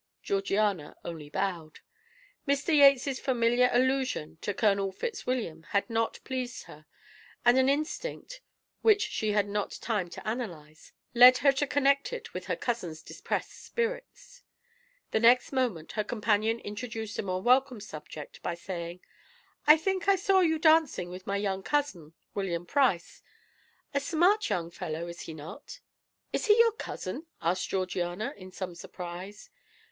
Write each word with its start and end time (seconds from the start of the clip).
Georgiana 0.23 0.97
only 1.05 1.29
bowed; 1.29 1.81
Mr. 2.47 2.75
Yates's 2.75 3.19
familiar 3.19 3.69
allusion 3.71 4.37
to 4.41 4.51
Colonel 4.51 4.91
Fitzwilliam 4.91 5.61
had 5.77 5.87
not 5.91 6.19
pleased 6.23 6.63
her, 6.63 6.87
and 7.45 7.59
an 7.59 7.69
instinct, 7.69 8.41
which 8.81 9.03
she 9.07 9.33
had 9.33 9.47
not 9.47 9.77
time 9.79 10.09
to 10.09 10.27
analyse, 10.27 10.91
led 11.13 11.37
her 11.45 11.51
to 11.51 11.67
connect 11.67 12.11
it 12.11 12.33
with 12.33 12.47
her 12.47 12.55
cousin's 12.55 13.03
depressed 13.03 13.63
spirits. 13.63 14.41
The 15.11 15.19
next 15.19 15.51
moment 15.51 15.91
her 15.91 16.03
companion 16.03 16.59
introduced 16.61 17.19
a 17.19 17.21
more 17.21 17.43
welcome 17.43 17.79
subject 17.79 18.41
by 18.41 18.55
saying: 18.55 19.01
"I 19.67 19.77
think 19.77 20.07
I 20.07 20.15
saw 20.15 20.39
you 20.39 20.57
dancing 20.57 21.11
with 21.11 21.27
my 21.27 21.37
young 21.37 21.61
cousin, 21.61 22.15
William 22.33 22.65
Price; 22.65 23.21
a 23.93 23.99
smart 23.99 24.49
young 24.49 24.71
fellow, 24.71 25.05
is 25.07 25.19
he 25.21 25.35
not?" 25.35 25.79
"Is 26.33 26.47
he 26.47 26.57
your 26.57 26.71
cousin?" 26.71 27.27
asked 27.39 27.69
Georgiana, 27.69 28.33
in 28.35 28.51
some 28.51 28.73
surprise. 28.73 29.51